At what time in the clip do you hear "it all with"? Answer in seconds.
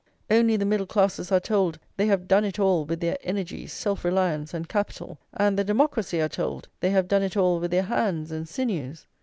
2.43-3.01, 7.21-7.69